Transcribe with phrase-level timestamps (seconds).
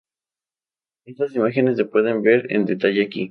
[1.05, 3.19] Estas imágenes se pueden ver en detalle aquí.